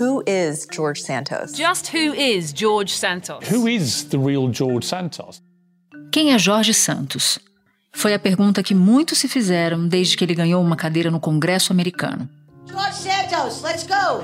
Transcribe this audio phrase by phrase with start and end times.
[0.00, 1.52] Who is George Santos?
[1.56, 3.48] Just who is George Santos?
[3.50, 5.42] Who is the real George Santos?
[6.12, 7.40] Quem é Jorge Santos?
[7.92, 11.72] Foi a pergunta que muitos se fizeram desde que ele ganhou uma cadeira no Congresso
[11.72, 12.28] americano.
[12.70, 14.22] George Santos, let's go!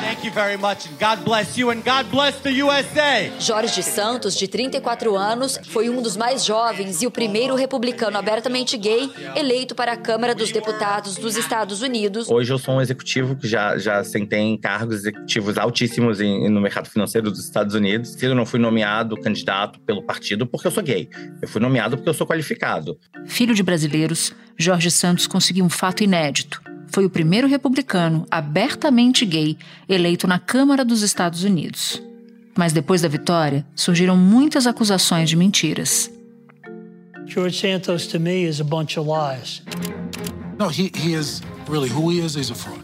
[0.00, 3.28] Thank you very much and God bless you and God bless the USA.
[3.40, 8.76] Jorge Santos, de 34 anos, foi um dos mais jovens e o primeiro republicano abertamente
[8.78, 12.30] gay eleito para a Câmara dos Deputados dos Estados Unidos.
[12.30, 16.60] Hoje eu sou um executivo que já, já sentei em cargos executivos altíssimos em, no
[16.60, 18.22] mercado financeiro dos Estados Unidos.
[18.22, 21.08] Eu não fui nomeado candidato pelo partido porque eu sou gay.
[21.42, 22.96] Eu fui nomeado porque eu sou qualificado.
[23.26, 29.56] Filho de brasileiros, Jorge Santos conseguiu um fato inédito foi o primeiro republicano abertamente gay
[29.88, 32.02] eleito na Câmara dos Estados Unidos.
[32.56, 36.10] Mas depois da vitória, surgiram muitas acusações de mentiras.
[37.26, 39.62] George Santos to me is a bunch of lies.
[40.58, 42.80] No, he, he is really who he is, he's a fraud.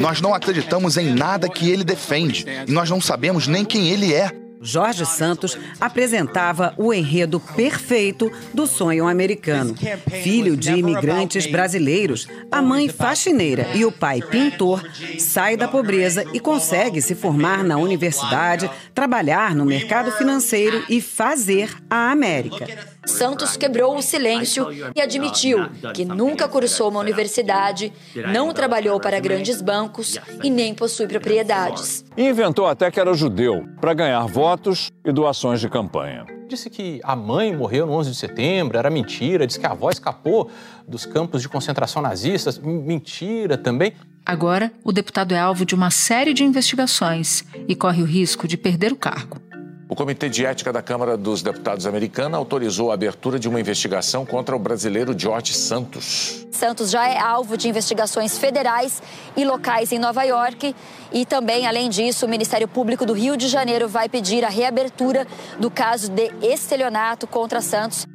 [0.00, 4.12] Nós não acreditamos em nada que ele defende e nós não sabemos nem quem ele
[4.14, 4.32] é.
[4.60, 9.74] Jorge Santos apresentava o enredo perfeito do sonho americano.
[10.22, 14.84] Filho de imigrantes brasileiros, a mãe faxineira e o pai pintor
[15.18, 21.70] sai da pobreza e consegue se formar na universidade, trabalhar no mercado financeiro e fazer
[21.88, 22.66] a América.
[23.08, 27.92] Santos quebrou o silêncio e admitiu que nunca cursou uma universidade,
[28.32, 32.04] não trabalhou para grandes bancos e nem possui propriedades.
[32.16, 36.26] Inventou até que era judeu para ganhar votos e doações de campanha.
[36.48, 39.46] Disse que a mãe morreu no 11 de setembro, era mentira.
[39.46, 40.50] Disse que a avó escapou
[40.86, 43.92] dos campos de concentração nazistas, mentira também.
[44.24, 48.56] Agora, o deputado é alvo de uma série de investigações e corre o risco de
[48.56, 49.47] perder o cargo.
[49.90, 54.26] O Comitê de Ética da Câmara dos Deputados americana autorizou a abertura de uma investigação
[54.26, 56.46] contra o brasileiro George Santos.
[56.52, 59.02] Santos já é alvo de investigações federais
[59.34, 60.76] e locais em Nova York.
[61.10, 65.26] E também, além disso, o Ministério Público do Rio de Janeiro vai pedir a reabertura
[65.58, 68.06] do caso de estelionato contra Santos.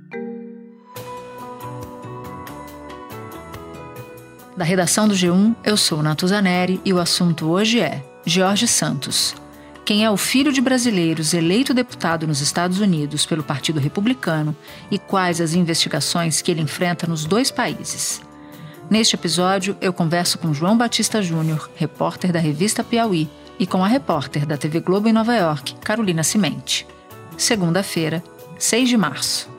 [4.55, 9.34] Da redação do G1, eu sou Natuzaneri e o assunto hoje é George Santos
[9.85, 14.55] quem é o filho de brasileiros eleito deputado nos Estados Unidos pelo Partido Republicano
[14.89, 18.22] e quais as investigações que ele enfrenta nos dois países.
[18.89, 23.29] Neste episódio, eu converso com João Batista Júnior, repórter da revista Piauí,
[23.59, 26.88] e com a repórter da TV Globo em Nova York, Carolina Cimente.
[27.38, 28.23] Segunda-feira,
[28.57, 29.53] 6 de março.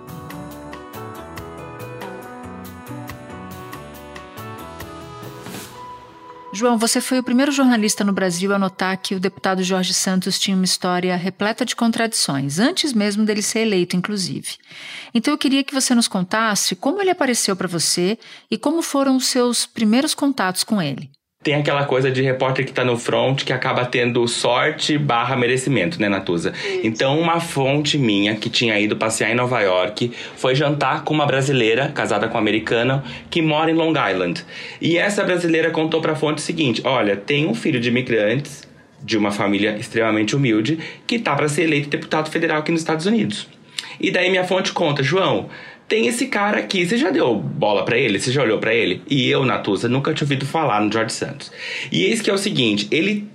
[6.55, 10.39] João, você foi o primeiro jornalista no Brasil a notar que o deputado Jorge Santos
[10.39, 14.57] tinha uma história repleta de contradições, antes mesmo dele ser eleito, inclusive.
[15.13, 18.19] Então eu queria que você nos contasse como ele apareceu para você
[18.51, 21.11] e como foram os seus primeiros contatos com ele
[21.45, 26.01] tem aquela coisa de repórter que tá no front que acaba tendo sorte barra merecimento,
[26.01, 26.55] né, Natuza?
[26.83, 31.27] Então, uma fonte minha que tinha ido passear em Nova York foi jantar com uma
[31.27, 34.43] brasileira, casada com um americana, que mora em Long Island.
[34.81, 38.67] E essa brasileira contou pra fonte o seguinte: olha, tem um filho de imigrantes
[39.03, 43.05] de uma família extremamente humilde que tá para ser eleito deputado federal aqui nos Estados
[43.05, 43.47] Unidos.
[44.01, 45.51] E daí minha fonte conta, João,
[45.89, 46.87] tem esse cara aqui.
[46.87, 48.19] Você já deu bola para ele?
[48.19, 49.03] Você já olhou para ele?
[49.09, 51.53] E eu, Natuza, nunca tinha ouvido falar no George Santos.
[51.93, 53.29] E eis que é o seguinte: ele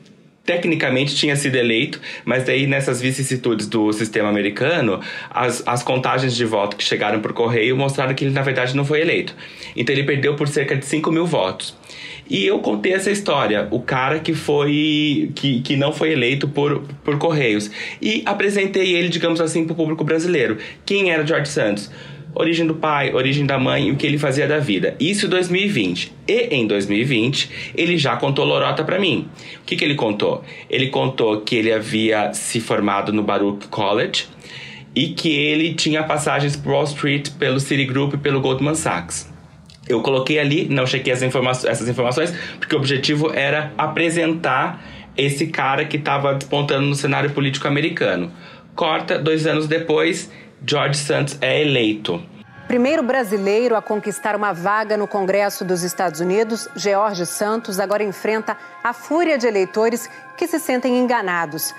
[0.49, 4.99] tecnicamente tinha sido eleito, mas daí nessas vicissitudes do sistema americano,
[5.29, 8.83] as, as contagens de voto que chegaram por correio mostraram que ele na verdade não
[8.83, 9.35] foi eleito.
[9.75, 11.77] Então ele perdeu por cerca de 5 mil votos.
[12.27, 16.81] E eu contei essa história, o cara que foi que, que não foi eleito por,
[17.03, 17.69] por correios.
[18.01, 20.57] E apresentei ele, digamos assim, para o público brasileiro.
[20.83, 21.91] Quem era George Santos?
[22.34, 24.95] Origem do pai, origem da mãe e o que ele fazia da vida.
[25.00, 26.13] Isso em 2020.
[26.28, 29.28] E em 2020, ele já contou lorota para mim.
[29.62, 30.44] O que, que ele contou?
[30.69, 34.28] Ele contou que ele havia se formado no Baruch College
[34.95, 39.31] e que ele tinha passagens por Wall Street pelo Citigroup e pelo Goldman Sachs.
[39.88, 44.85] Eu coloquei ali, não chequei informa essas informações, porque o objetivo era apresentar
[45.17, 48.31] esse cara que estava despontando no cenário político americano.
[48.76, 50.31] Corta, dois anos depois,
[50.66, 52.22] George Santos é eleito.
[52.67, 58.56] Primeiro brasileiro a conquistar uma vaga no Congresso dos Estados Unidos, George Santos agora enfrenta
[58.84, 60.08] a fúria de eleitores
[60.38, 61.73] que se sentem enganados.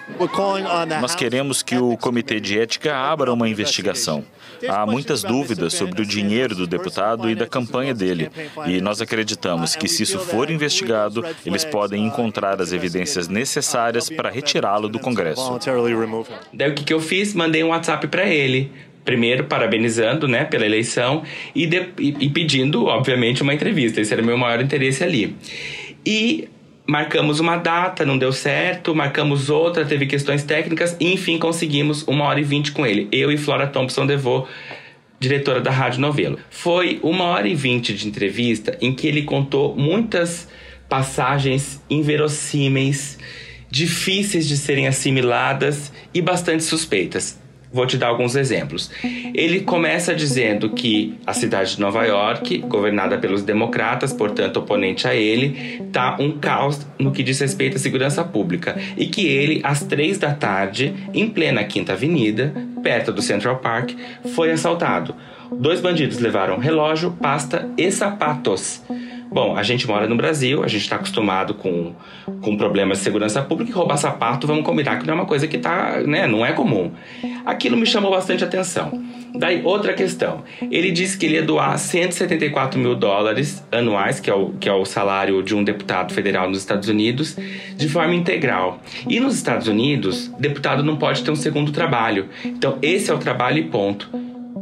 [1.00, 4.25] Nós queremos que o Comitê de Ética abra uma investigação.
[4.69, 8.31] Há muitas dúvidas sobre o dinheiro do deputado e da campanha dele.
[8.67, 14.31] E nós acreditamos que, se isso for investigado, eles podem encontrar as evidências necessárias para
[14.31, 15.59] retirá-lo do Congresso.
[16.53, 17.35] Daí o que, eu fiz?
[17.35, 18.71] Mandei um WhatsApp para ele
[19.05, 21.23] primeiro parabenizando né, pela eleição
[21.55, 24.01] e, de, e, e, pedindo, obviamente, uma entrevista.
[24.01, 25.35] Esse era o meu maior interesse ali.
[26.05, 26.49] E
[26.90, 32.25] marcamos uma data, não deu certo, marcamos outra, teve questões técnicas, e enfim conseguimos uma
[32.25, 33.08] hora e vinte com ele.
[33.12, 34.48] Eu e Flora Thompson Devô,
[35.20, 36.40] diretora da Rádio Novelo.
[36.50, 40.48] Foi uma hora e vinte de entrevista em que ele contou muitas
[40.88, 43.16] passagens inverossímeis,
[43.70, 47.39] difíceis de serem assimiladas e bastante suspeitas.
[47.72, 48.90] Vou te dar alguns exemplos.
[49.32, 55.14] Ele começa dizendo que a cidade de Nova York, governada pelos democratas, portanto oponente a
[55.14, 59.84] ele, tá um caos no que diz respeito à segurança pública e que ele, às
[59.84, 62.52] três da tarde, em plena Quinta Avenida,
[62.82, 63.93] perto do Central Park,
[64.34, 65.14] foi assaltado.
[65.52, 68.82] Dois bandidos levaram relógio, pasta e sapatos.
[69.32, 71.94] Bom, a gente mora no Brasil, a gente está acostumado com,
[72.41, 75.47] com problemas de segurança pública e roubar sapato, vamos combinar que não é uma coisa
[75.47, 76.91] que tá, né, não é comum.
[77.47, 79.00] Aquilo me chamou bastante atenção.
[79.35, 80.43] Daí, outra questão.
[80.71, 84.73] Ele disse que ele ia doar 174 mil dólares anuais, que é, o, que é
[84.73, 87.37] o salário de um deputado federal nos Estados Unidos,
[87.76, 88.81] de forma integral.
[89.09, 92.29] E nos Estados Unidos, deputado não pode ter um segundo trabalho.
[92.44, 94.11] Então, esse é o trabalho e ponto.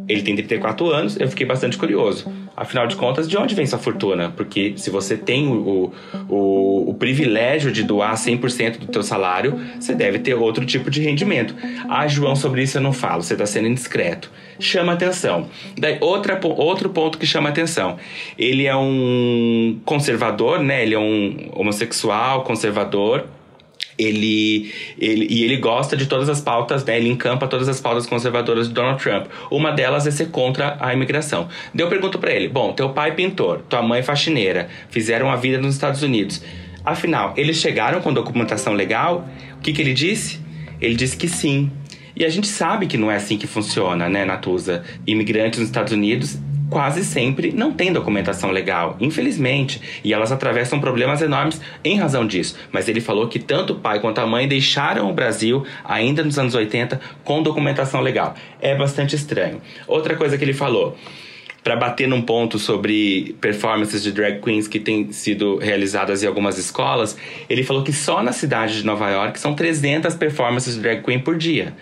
[0.08, 2.32] Ele tem 34 anos, eu fiquei bastante curioso.
[2.56, 4.32] Afinal de contas, de onde vem sua fortuna?
[4.36, 5.92] Porque se você tem o,
[6.28, 11.02] o, o privilégio de doar 100% do teu salário, você deve ter outro tipo de
[11.02, 11.54] rendimento.
[11.88, 14.30] Ah, João, sobre isso eu não falo, você está sendo indiscreto.
[14.58, 15.48] Chama atenção.
[15.76, 17.96] Daí, outra, outro ponto que chama atenção.
[18.36, 20.82] Ele é um conservador, né?
[20.82, 23.26] Ele é um homossexual, conservador,
[23.98, 26.96] ele, ele e ele gosta de todas as pautas, né?
[26.96, 29.26] Ele encampa todas as pautas conservadoras de Donald Trump.
[29.50, 31.48] Uma delas é ser contra a imigração.
[31.74, 35.30] Daí eu pergunto para ele: bom, teu pai é pintor, tua mãe é faxineira, fizeram
[35.30, 36.42] a vida nos Estados Unidos.
[36.84, 39.28] Afinal, eles chegaram com documentação legal?
[39.58, 40.40] O que, que ele disse?
[40.80, 41.70] Ele disse que sim.
[42.14, 44.82] E a gente sabe que não é assim que funciona, né, Natuza?
[45.06, 46.38] Imigrantes nos Estados Unidos
[46.70, 52.56] quase sempre não têm documentação legal, infelizmente, e elas atravessam problemas enormes em razão disso.
[52.70, 56.38] Mas ele falou que tanto o pai quanto a mãe deixaram o Brasil ainda nos
[56.38, 58.34] anos 80 com documentação legal.
[58.60, 59.60] É bastante estranho.
[59.86, 60.96] Outra coisa que ele falou,
[61.62, 66.58] para bater num ponto sobre performances de drag queens que têm sido realizadas em algumas
[66.58, 67.16] escolas,
[67.48, 71.18] ele falou que só na cidade de Nova York são 300 performances de drag queen
[71.18, 71.74] por dia.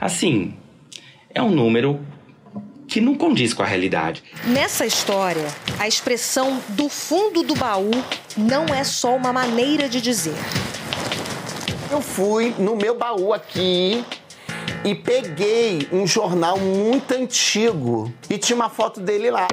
[0.00, 0.54] Assim,
[1.34, 2.00] é um número
[2.88, 4.24] que não condiz com a realidade.
[4.44, 5.46] Nessa história,
[5.78, 7.90] a expressão do fundo do baú
[8.36, 10.34] não é só uma maneira de dizer.
[11.90, 14.02] Eu fui no meu baú aqui
[14.84, 19.48] e peguei um jornal muito antigo e tinha uma foto dele lá.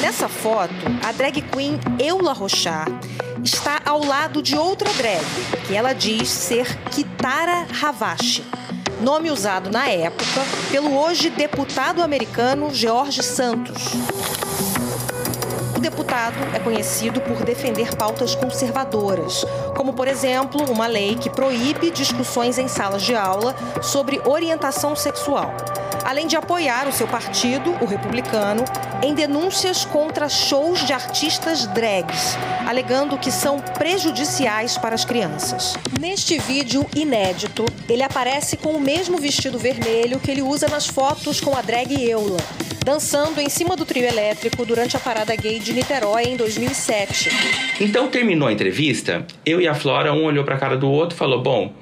[0.00, 2.92] Nessa foto, a drag queen Eula Rochard
[3.44, 5.24] está ao lado de outra drag,
[5.66, 8.44] que ela diz ser Kitara Havashi
[9.00, 10.40] nome usado na época
[10.70, 13.94] pelo hoje deputado americano George Santos.
[15.76, 19.44] O deputado é conhecido por defender pautas conservadoras,
[19.76, 25.54] como, por exemplo, uma lei que proíbe discussões em salas de aula sobre orientação sexual
[26.08, 28.64] além de apoiar o seu partido, o republicano,
[29.02, 32.34] em denúncias contra shows de artistas drags,
[32.66, 35.76] alegando que são prejudiciais para as crianças.
[36.00, 41.42] Neste vídeo inédito, ele aparece com o mesmo vestido vermelho que ele usa nas fotos
[41.42, 42.38] com a drag Eula,
[42.86, 47.28] dançando em cima do trio elétrico durante a parada gay de Niterói em 2007.
[47.82, 51.14] Então terminou a entrevista, eu e a Flora, um olhou para a cara do outro
[51.14, 51.74] e falou: Bom,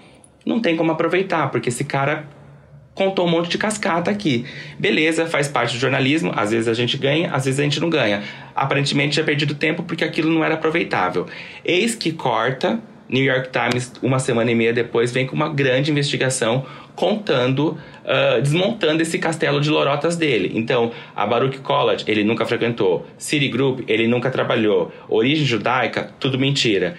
[0.45, 2.29] não tem como aproveitar, porque esse cara
[2.97, 4.45] contou um monte de cascata aqui.
[4.79, 7.91] Beleza, faz parte do jornalismo, às vezes a gente ganha, às vezes a gente não
[7.91, 8.25] ganha.
[8.55, 11.27] Aparentemente já perdido tempo porque aquilo não era aproveitável.
[11.63, 15.91] Eis que corta, New York Times, uma semana e meia depois, vem com uma grande
[15.91, 16.65] investigação
[16.97, 20.53] contando, uh, desmontando esse castelo de lorotas dele.
[20.55, 23.07] Então, a Baruch College, ele nunca frequentou.
[23.19, 24.91] Citigroup, ele nunca trabalhou.
[25.07, 26.97] Origem judaica, tudo mentira.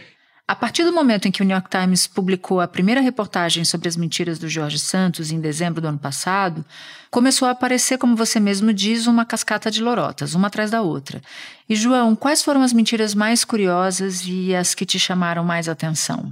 [0.49, 3.89] A partir do momento em que o New York Times publicou a primeira reportagem sobre
[3.89, 6.63] as mentiras do Jorge Santos, em dezembro do ano passado,
[7.11, 11.21] começou a aparecer, como você mesmo diz, uma cascata de lorotas, uma atrás da outra.
[11.67, 16.31] E, João, quais foram as mentiras mais curiosas e as que te chamaram mais atenção?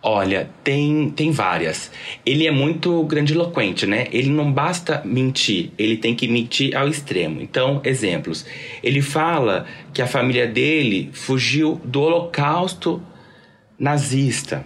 [0.00, 1.90] Olha, tem, tem várias.
[2.24, 4.06] Ele é muito grandiloquente, né?
[4.12, 7.40] Ele não basta mentir, ele tem que mentir ao extremo.
[7.40, 8.46] Então, exemplos.
[8.80, 13.02] Ele fala que a família dele fugiu do Holocausto
[13.78, 14.64] nazista.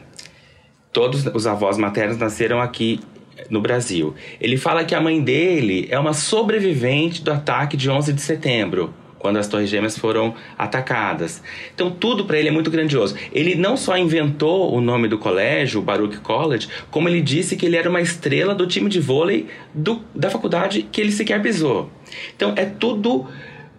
[0.93, 3.01] Todos os avós maternos nasceram aqui
[3.49, 4.15] no Brasil.
[4.41, 8.93] Ele fala que a mãe dele é uma sobrevivente do ataque de 11 de setembro,
[9.19, 11.43] quando as Torres Gêmeas foram atacadas.
[11.75, 13.15] Então, tudo para ele é muito grandioso.
[13.33, 17.67] Ele não só inventou o nome do colégio, o Baruch College, como ele disse que
[17.67, 21.91] ele era uma estrela do time de vôlei do, da faculdade que ele sequer pisou.
[22.35, 23.27] Então, é tudo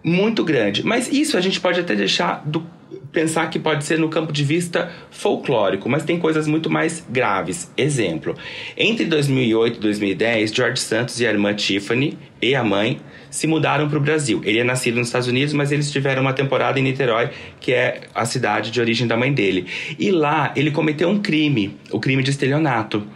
[0.02, 0.84] muito grande.
[0.84, 2.64] Mas isso a gente pode até deixar do
[3.12, 7.70] pensar que pode ser no campo de vista folclórico, mas tem coisas muito mais graves.
[7.76, 8.34] Exemplo:
[8.76, 12.98] entre 2008 e 2010, George Santos e a irmã Tiffany e a mãe
[13.30, 14.40] se mudaram para o Brasil.
[14.44, 18.02] Ele é nascido nos Estados Unidos, mas eles tiveram uma temporada em Niterói, que é
[18.14, 19.66] a cidade de origem da mãe dele.
[19.98, 23.06] E lá ele cometeu um crime, o crime de estelionato.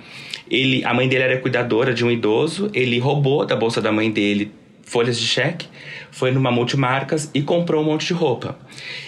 [0.49, 4.11] Ele, a mãe dele era cuidadora de um idoso, ele roubou da bolsa da mãe
[4.11, 4.53] dele
[4.87, 5.69] folhas de cheque,
[6.11, 8.57] foi numa multimarcas e comprou um monte de roupa.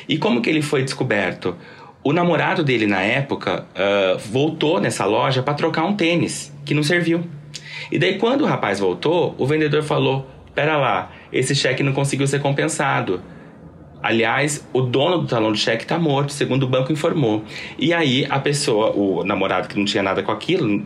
[0.07, 1.57] E como que ele foi descoberto?
[2.05, 6.83] O namorado dele na época uh, voltou nessa loja para trocar um tênis que não
[6.83, 7.25] serviu.
[7.91, 12.27] E daí quando o rapaz voltou, o vendedor falou: "Pera lá, esse cheque não conseguiu
[12.27, 13.23] ser compensado."
[14.01, 17.45] Aliás, o dono do talão de cheque está morto, segundo o banco informou.
[17.77, 20.85] E aí a pessoa, o namorado que não tinha nada com aquilo,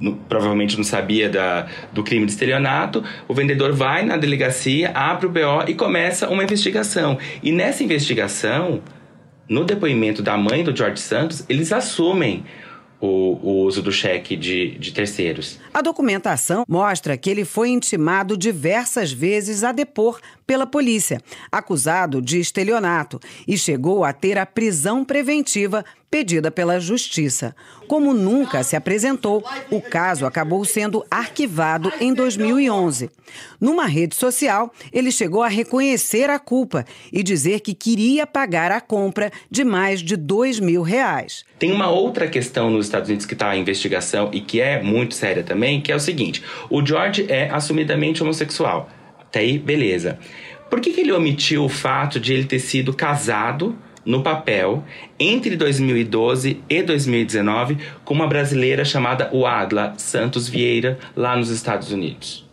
[0.00, 5.26] no, provavelmente não sabia da, do crime de estelionato, o vendedor vai na delegacia, abre
[5.26, 7.18] o BO e começa uma investigação.
[7.42, 8.82] E nessa investigação,
[9.48, 12.44] no depoimento da mãe do George Santos, eles assumem
[13.00, 15.58] o, o, uso do cheque de, de terceiros.
[15.72, 22.40] A documentação mostra que ele foi intimado diversas vezes a depor pela polícia, acusado de
[22.40, 27.54] estelionato, e chegou a ter a prisão preventiva pedida pela Justiça.
[27.86, 33.10] Como nunca se apresentou, o caso acabou sendo arquivado em 2011.
[33.60, 38.80] Numa rede social, ele chegou a reconhecer a culpa e dizer que queria pagar a
[38.80, 41.44] compra de mais de 2 mil reais.
[41.58, 45.14] Tem uma outra questão nos Estados Unidos que está em investigação e que é muito
[45.14, 48.88] séria também, que é o seguinte: o George é assumidamente homossexual.
[49.20, 50.18] Até aí, beleza.
[50.70, 53.76] Por que, que ele omitiu o fato de ele ter sido casado
[54.08, 54.82] no papel
[55.20, 62.48] entre 2012 e 2019 com uma brasileira chamada Wadla Santos Vieira, lá nos Estados Unidos?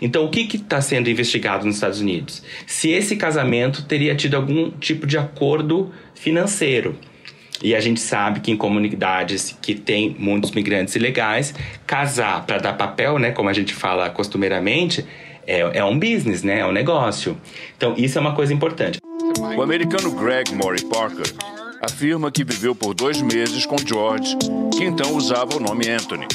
[0.00, 2.42] Então, o que está sendo investigado nos Estados Unidos?
[2.66, 6.96] Se esse casamento teria tido algum tipo de acordo financeiro.
[7.62, 11.54] E a gente sabe que em comunidades que tem muitos migrantes ilegais,
[11.86, 15.04] casar para dar papel, né, como a gente fala costumeiramente,
[15.46, 16.60] é, é um business, né?
[16.60, 17.36] É um negócio.
[17.76, 18.98] Então, isso é uma coisa importante.
[19.58, 21.26] O americano Greg Murray Parker
[21.82, 24.36] afirma que viveu por dois meses com George,
[24.76, 26.28] que então usava o nome Anthony.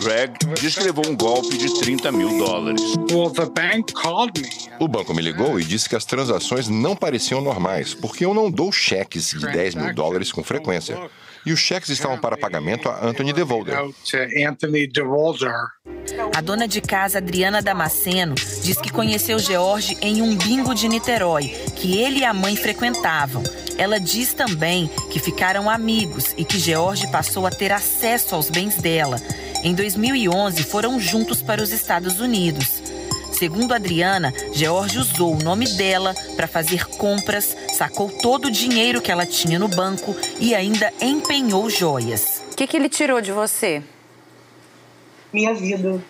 [0.00, 2.82] Greg diz que levou um golpe de 30 mil dólares.
[4.80, 8.50] O banco me ligou e disse que as transações não pareciam normais, porque eu não
[8.50, 10.98] dou cheques de 10 mil dólares com frequência.
[11.46, 13.76] E os cheques estavam para pagamento a Anthony DeVolder.
[16.38, 21.48] A dona de casa, Adriana Damasceno, diz que conheceu George em um bingo de Niterói,
[21.74, 23.42] que ele e a mãe frequentavam.
[23.76, 28.76] Ela diz também que ficaram amigos e que George passou a ter acesso aos bens
[28.76, 29.20] dela.
[29.64, 32.84] Em 2011, foram juntos para os Estados Unidos.
[33.32, 39.10] Segundo Adriana, George usou o nome dela para fazer compras, sacou todo o dinheiro que
[39.10, 42.44] ela tinha no banco e ainda empenhou joias.
[42.52, 43.82] O que, que ele tirou de você?
[45.32, 46.00] Minha vida.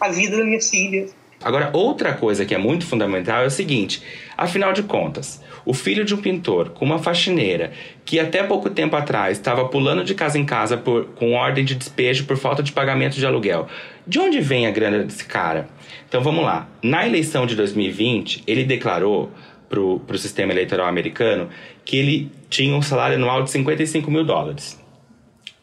[0.00, 1.06] A vida da minha filha.
[1.42, 4.02] Agora, outra coisa que é muito fundamental é o seguinte:
[4.36, 7.72] afinal de contas, o filho de um pintor com uma faxineira
[8.04, 11.74] que até pouco tempo atrás estava pulando de casa em casa por, com ordem de
[11.74, 13.68] despejo por falta de pagamento de aluguel,
[14.06, 15.68] de onde vem a grana desse cara?
[16.08, 16.68] Então vamos lá.
[16.82, 19.30] Na eleição de 2020, ele declarou
[19.68, 21.50] para o sistema eleitoral americano
[21.84, 24.80] que ele tinha um salário anual de 55 mil dólares.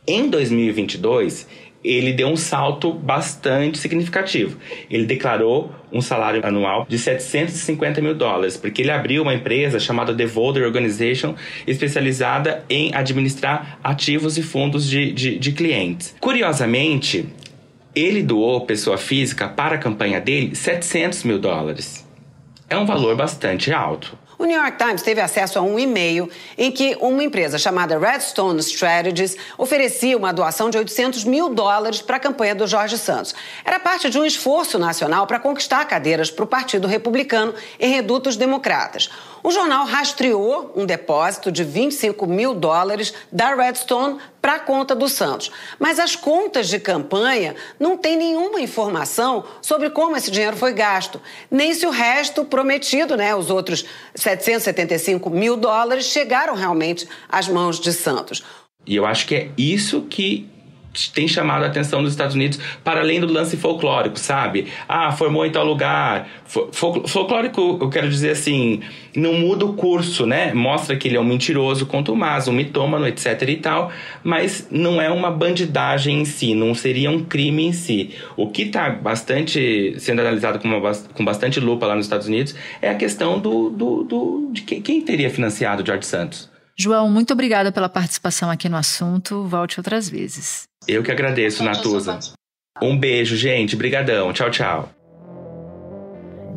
[0.08, 1.48] Em 2022,
[1.86, 4.58] ele deu um salto bastante significativo.
[4.90, 10.14] Ele declarou um salário anual de 750 mil dólares, porque ele abriu uma empresa chamada
[10.14, 11.36] The Volder Organization,
[11.68, 16.16] especializada em administrar ativos e fundos de, de, de clientes.
[16.20, 17.28] Curiosamente,
[17.96, 22.06] ele doou, pessoa física, para a campanha dele 700 mil dólares.
[22.68, 24.18] É um valor bastante alto.
[24.38, 28.60] O New York Times teve acesso a um e-mail em que uma empresa chamada Redstone
[28.60, 33.34] Strategies oferecia uma doação de 800 mil dólares para a campanha do Jorge Santos.
[33.64, 38.36] Era parte de um esforço nacional para conquistar cadeiras para o Partido Republicano em redutos
[38.36, 39.10] democratas.
[39.46, 45.08] O jornal rastreou um depósito de 25 mil dólares da Redstone para a conta do
[45.08, 45.52] Santos.
[45.78, 51.22] Mas as contas de campanha não têm nenhuma informação sobre como esse dinheiro foi gasto,
[51.52, 53.86] nem se o resto prometido, né, os outros
[54.16, 58.44] 775 mil dólares, chegaram realmente às mãos de Santos.
[58.84, 60.50] E eu acho que é isso que
[61.14, 64.68] tem chamado a atenção dos Estados Unidos para além do lance folclórico, sabe?
[64.88, 66.28] Ah, formou em tal lugar.
[66.46, 68.82] Folclórico, eu quero dizer assim,
[69.16, 70.54] não muda o curso, né?
[70.54, 73.92] Mostra que ele é um mentiroso, contumaz, um mitômano, etc e tal,
[74.24, 78.12] mas não é uma bandidagem em si, não seria um crime em si.
[78.38, 82.56] O que está bastante sendo analisado com, uma, com bastante lupa lá nos Estados Unidos
[82.82, 86.55] é a questão do, do, do de quem, quem teria financiado George Santos.
[86.78, 89.44] João, muito obrigada pela participação aqui no assunto.
[89.46, 90.64] Volte outras vezes.
[90.88, 92.20] Eu que agradeço, Natuza.
[92.82, 93.76] Um beijo, gente.
[93.76, 94.34] Brigadão.
[94.34, 94.90] Tchau, tchau.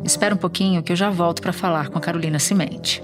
[0.03, 3.01] Espera um pouquinho que eu já volto para falar com a Carolina Cimente.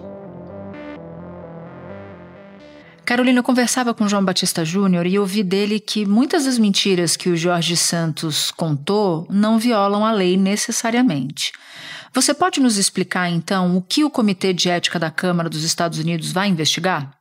[3.05, 7.29] Carolina, eu conversava com João Batista Júnior e ouvi dele que muitas das mentiras que
[7.29, 11.53] o Jorge Santos contou não violam a lei necessariamente.
[12.15, 15.99] Você pode nos explicar, então, o que o Comitê de Ética da Câmara dos Estados
[15.99, 17.11] Unidos vai investigar?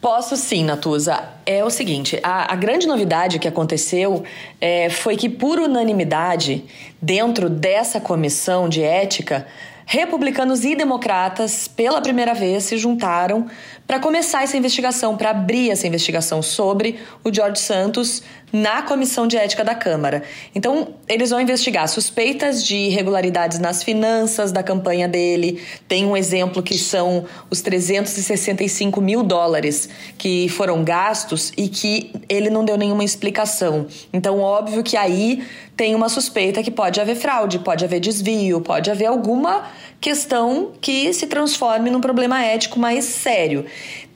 [0.00, 1.20] Posso sim, Natuza.
[1.44, 4.22] É o seguinte: a, a grande novidade que aconteceu
[4.60, 6.64] é, foi que, por unanimidade,
[7.02, 9.48] dentro dessa comissão de ética,
[9.84, 13.48] republicanos e democratas, pela primeira vez, se juntaram
[13.86, 19.36] para começar essa investigação, para abrir essa investigação sobre o George Santos na Comissão de
[19.36, 20.22] Ética da Câmara.
[20.54, 25.62] Então, eles vão investigar suspeitas de irregularidades nas finanças da campanha dele.
[25.86, 32.50] Tem um exemplo que são os 365 mil dólares que foram gastos e que ele
[32.50, 33.86] não deu nenhuma explicação.
[34.12, 35.44] Então, óbvio que aí
[35.76, 39.64] tem uma suspeita que pode haver fraude, pode haver desvio, pode haver alguma
[40.00, 43.66] questão que se transforme num problema ético mais sério.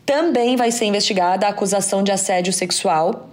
[0.05, 3.31] Também vai ser investigada a acusação de assédio sexual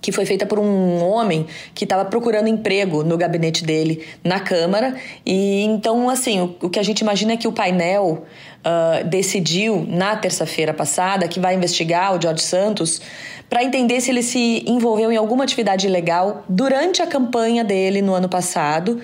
[0.00, 4.96] que foi feita por um homem que estava procurando emprego no gabinete dele na Câmara.
[5.24, 8.24] E então, assim, o, o que a gente imagina é que o painel
[8.58, 13.00] uh, decidiu na terça-feira passada que vai investigar o George Santos
[13.48, 18.12] para entender se ele se envolveu em alguma atividade ilegal durante a campanha dele no
[18.14, 19.00] ano passado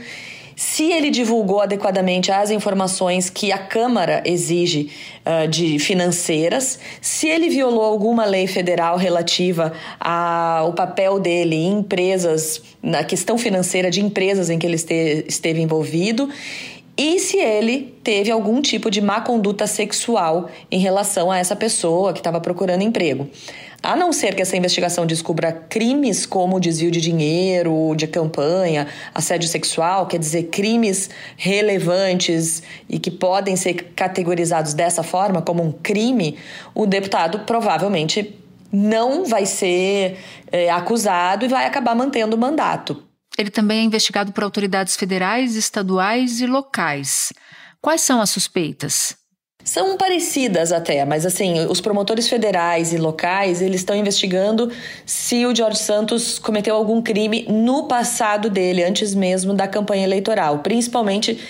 [0.57, 4.91] se ele divulgou adequadamente as informações que a Câmara exige
[5.25, 12.63] uh, de financeiras, se ele violou alguma lei federal relativa ao papel dele em empresas,
[12.83, 16.29] na questão financeira de empresas em que ele este, esteve envolvido
[16.97, 22.13] e se ele teve algum tipo de má conduta sexual em relação a essa pessoa
[22.13, 23.29] que estava procurando emprego.
[23.85, 29.47] A não ser que essa investigação descubra crimes como desvio de dinheiro, de campanha, assédio
[29.47, 36.39] sexual, quer dizer, crimes relevantes e que podem ser categorizados dessa forma, como um crime,
[36.75, 38.35] o deputado provavelmente
[38.73, 40.19] não vai ser
[40.51, 43.05] é, acusado e vai acabar mantendo o mandato.
[43.37, 47.35] Ele também é investigado por autoridades federais, estaduais e locais.
[47.83, 49.24] Quais são as suspeitas?
[49.65, 54.71] São parecidas até, mas assim, os promotores federais e locais, eles estão investigando
[55.07, 60.59] se o George Santos cometeu algum crime no passado dele, antes mesmo da campanha eleitoral,
[60.59, 61.41] principalmente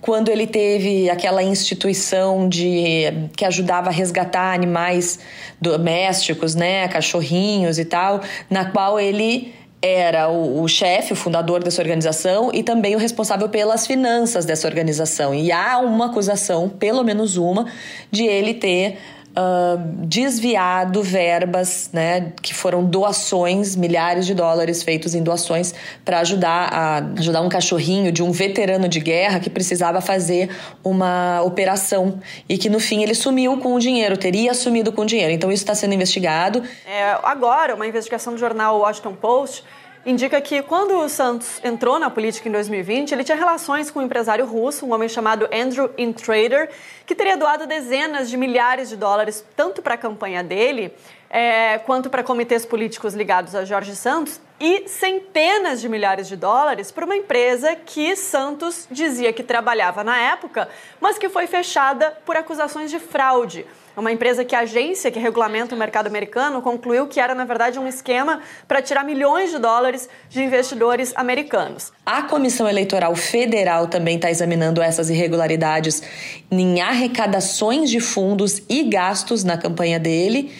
[0.00, 3.06] quando ele teve aquela instituição de
[3.36, 5.18] que ajudava a resgatar animais
[5.60, 9.52] domésticos, né, cachorrinhos e tal, na qual ele
[9.84, 14.66] era o, o chefe, o fundador dessa organização e também o responsável pelas finanças dessa
[14.66, 15.34] organização.
[15.34, 17.66] E há uma acusação, pelo menos uma,
[18.10, 18.96] de ele ter
[19.36, 26.72] Uh, desviado verbas, né, que foram doações, milhares de dólares feitos em doações para ajudar
[26.72, 30.50] a ajudar um cachorrinho de um veterano de guerra que precisava fazer
[30.84, 35.06] uma operação e que no fim ele sumiu com o dinheiro, teria sumido com o
[35.06, 35.32] dinheiro.
[35.32, 36.62] Então isso está sendo investigado.
[36.86, 39.64] É, agora, uma investigação do jornal Washington Post
[40.06, 44.02] indica que quando o Santos entrou na política em 2020, ele tinha relações com um
[44.02, 46.70] empresário russo, um homem chamado Andrew Intrader,
[47.06, 50.92] que teria doado dezenas de milhares de dólares tanto para a campanha dele
[51.34, 56.92] é, quanto para comitês políticos ligados a Jorge Santos e centenas de milhares de dólares
[56.92, 60.68] para uma empresa que Santos dizia que trabalhava na época,
[61.00, 63.66] mas que foi fechada por acusações de fraude
[63.96, 67.78] uma empresa que a agência que regulamenta o mercado americano concluiu que era, na verdade,
[67.78, 71.92] um esquema para tirar milhões de dólares de investidores americanos.
[72.04, 76.02] A Comissão Eleitoral Federal também está examinando essas irregularidades
[76.50, 80.52] em arrecadações de fundos e gastos na campanha dele.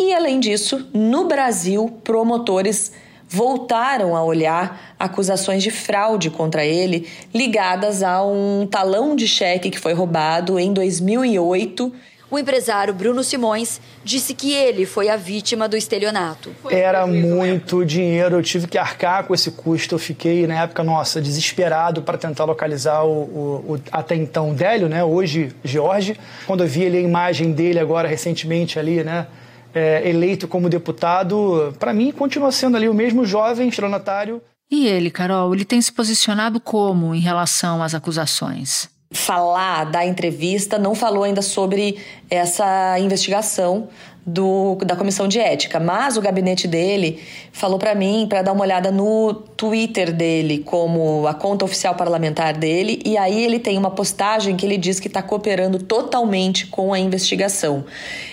[0.00, 2.90] E, além disso, no Brasil, promotores
[3.28, 9.78] voltaram a olhar acusações de fraude contra ele ligadas a um talão de cheque que
[9.78, 11.92] foi roubado em 2008
[12.30, 16.54] o empresário Bruno Simões disse que ele foi a vítima do estelionato.
[16.70, 19.96] Era muito dinheiro, eu tive que arcar com esse custo.
[19.96, 24.88] Eu fiquei, na época, nossa, desesperado para tentar localizar o, o, o, até então Délio,
[24.88, 25.02] né?
[25.02, 26.16] hoje Jorge.
[26.46, 29.26] Quando eu vi ali a imagem dele agora recentemente ali, né?
[29.74, 34.42] É, eleito como deputado, para mim continua sendo ali o mesmo jovem estelionatário.
[34.70, 38.88] E ele, Carol, ele tem se posicionado como em relação às acusações?
[39.12, 41.98] Falar, dar entrevista, não falou ainda sobre
[42.30, 43.88] essa investigação
[44.24, 47.20] do, da comissão de ética, mas o gabinete dele
[47.52, 52.56] falou para mim para dar uma olhada no Twitter dele, como a conta oficial parlamentar
[52.56, 56.92] dele, e aí ele tem uma postagem que ele diz que está cooperando totalmente com
[56.92, 57.84] a investigação.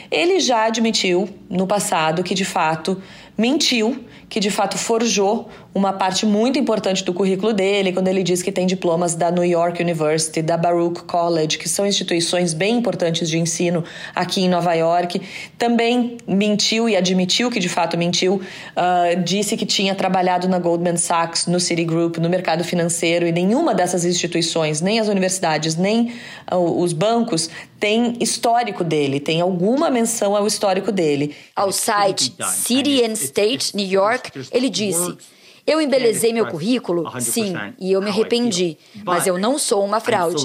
[0.10, 3.02] Ele já admitiu no passado que de fato
[3.38, 8.42] mentiu, que de fato forjou uma parte muito importante do currículo dele, quando ele diz
[8.42, 13.30] que tem diplomas da New York University, da Baruch College, que são instituições bem importantes
[13.30, 13.84] de ensino
[14.16, 15.22] aqui em Nova York.
[15.58, 20.98] Também mentiu e admitiu que de fato mentiu, uh, disse que tinha trabalhado na Goldman
[20.98, 26.12] Sachs, no Citigroup, no mercado financeiro, e nenhuma dessas instituições, nem as universidades, nem
[26.52, 31.36] uh, os bancos, tem histórico dele, tem alguma menção ao histórico dele.
[31.56, 35.37] Ao site City and State New York, ele disse.
[35.67, 37.12] Eu embelezei meu currículo?
[37.19, 38.77] Sim, e eu me arrependi.
[39.03, 40.41] Mas eu não sou uma fraude.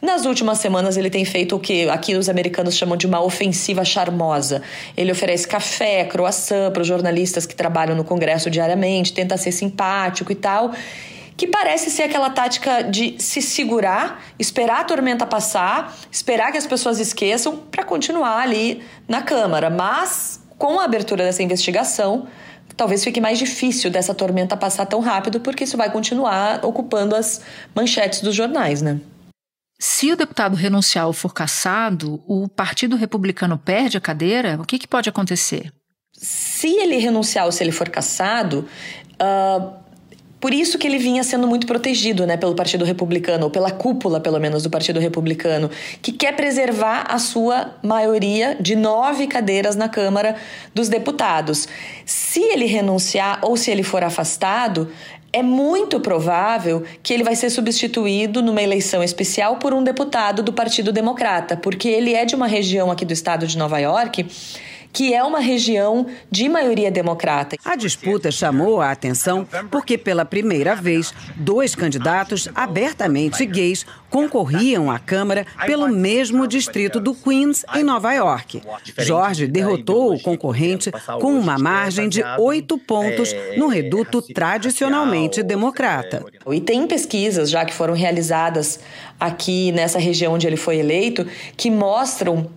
[0.00, 3.84] Nas últimas semanas, ele tem feito o que aqui os americanos chamam de uma ofensiva
[3.84, 4.62] charmosa.
[4.96, 10.32] Ele oferece café, croissant para os jornalistas que trabalham no Congresso diariamente, tenta ser simpático
[10.32, 10.72] e tal
[11.36, 16.66] que parece ser aquela tática de se segurar, esperar a tormenta passar, esperar que as
[16.66, 19.68] pessoas esqueçam para continuar ali na Câmara.
[19.68, 22.26] Mas com a abertura dessa investigação,
[22.76, 27.40] talvez fique mais difícil dessa tormenta passar tão rápido, porque isso vai continuar ocupando as
[27.74, 29.00] manchetes dos jornais, né?
[29.78, 34.58] Se o deputado renunciar ou for cassado, o Partido Republicano perde a cadeira?
[34.60, 35.70] O que, que pode acontecer?
[36.14, 38.66] Se ele renunciar ou se ele for cassado,
[39.20, 39.85] uh,
[40.40, 44.20] por isso que ele vinha sendo muito protegido né, pelo Partido Republicano, ou pela cúpula,
[44.20, 45.70] pelo menos, do Partido Republicano,
[46.02, 50.36] que quer preservar a sua maioria de nove cadeiras na Câmara
[50.74, 51.66] dos Deputados.
[52.04, 54.90] Se ele renunciar ou se ele for afastado,
[55.32, 60.52] é muito provável que ele vai ser substituído numa eleição especial por um deputado do
[60.52, 64.26] Partido Democrata, porque ele é de uma região aqui do estado de Nova York
[64.96, 67.58] que é uma região de maioria democrata.
[67.62, 74.98] A disputa chamou a atenção porque, pela primeira vez, dois candidatos abertamente gays concorriam à
[74.98, 78.62] Câmara pelo mesmo distrito do Queens, em Nova York.
[78.96, 86.24] Jorge derrotou o concorrente com uma margem de oito pontos no reduto tradicionalmente democrata.
[86.50, 88.80] E tem pesquisas já que foram realizadas
[89.20, 92.48] aqui nessa região onde ele foi eleito que mostram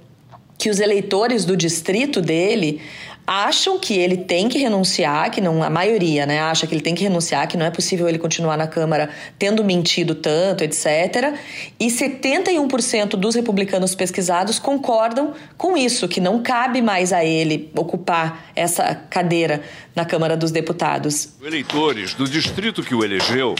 [0.59, 2.81] que os eleitores do distrito dele
[3.29, 6.95] acham que ele tem que renunciar, que não a maioria, né, acha que ele tem
[6.95, 11.35] que renunciar, que não é possível ele continuar na Câmara tendo mentido tanto, etc.
[11.79, 18.49] E 71% dos republicanos pesquisados concordam com isso, que não cabe mais a ele ocupar
[18.55, 19.61] essa cadeira
[19.95, 21.29] na Câmara dos Deputados.
[21.43, 23.53] Eleitores do distrito que o elegeu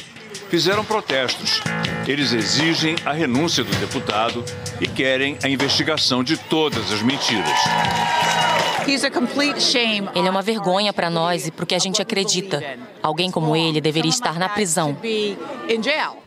[0.50, 1.62] fizeram protestos.
[2.08, 4.44] Eles exigem a renúncia do deputado
[4.82, 7.60] e querem a investigação de todas as mentiras.
[10.16, 12.64] Ele é uma vergonha para nós e para o que a gente acredita.
[13.02, 14.98] Alguém como ele deveria estar na prisão.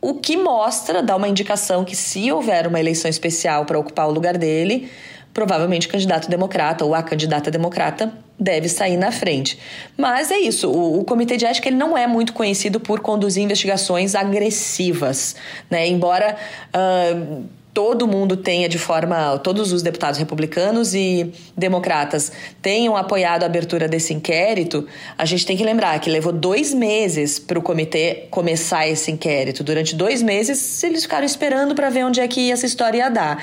[0.01, 4.13] O que mostra, dá uma indicação que se houver uma eleição especial para ocupar o
[4.13, 4.91] lugar dele,
[5.33, 9.59] provavelmente o candidato democrata ou a candidata democrata deve sair na frente.
[9.97, 13.43] Mas é isso, o, o, Comitê de Ética ele não é muito conhecido por conduzir
[13.43, 15.37] investigações agressivas,
[15.71, 15.87] né?
[15.87, 16.37] Embora
[16.75, 22.31] uh, todo mundo tenha de forma, todos os deputados republicanos e democratas
[22.61, 27.39] tenham apoiado a abertura desse inquérito, a gente tem que lembrar que levou dois meses
[27.39, 29.65] para o comitê começar esse inquérito.
[29.65, 33.43] Durante dois meses, eles ficaram esperando para ver onde é que essa história ia dar.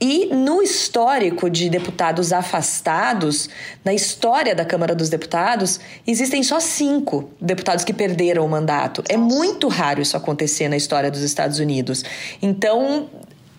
[0.00, 3.48] E no histórico de deputados afastados,
[3.84, 9.02] na história da Câmara dos Deputados, existem só cinco deputados que perderam o mandato.
[9.08, 12.04] É muito raro isso acontecer na história dos Estados Unidos.
[12.40, 13.08] Então,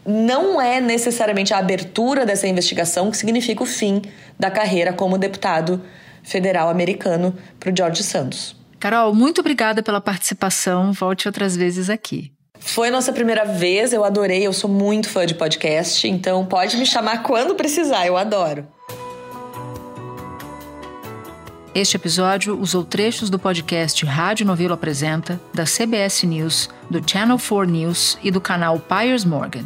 [0.07, 4.01] não é necessariamente a abertura dessa investigação que significa o fim
[4.39, 5.81] da carreira como deputado
[6.23, 8.55] federal americano para o George Santos.
[8.79, 10.93] Carol, muito obrigada pela participação.
[10.93, 12.31] Volte outras vezes aqui.
[12.59, 16.85] Foi nossa primeira vez, eu adorei, eu sou muito fã de podcast, então pode me
[16.85, 18.67] chamar quando precisar, eu adoro.
[21.73, 27.65] Este episódio usou trechos do podcast Rádio Novelo Apresenta, da CBS News, do Channel 4
[27.65, 29.65] News e do canal Piers Morgan.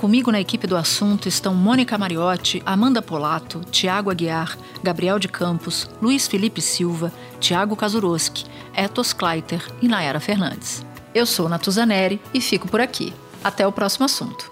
[0.00, 5.90] Comigo na equipe do assunto estão Mônica Mariotti, Amanda Polato, Tiago Aguiar, Gabriel de Campos,
[6.00, 10.82] Luiz Felipe Silva, Tiago Kazuroski, Etos Kleiter e Nayara Fernandes.
[11.14, 13.12] Eu sou Natuzaneri e fico por aqui.
[13.44, 14.49] Até o próximo assunto.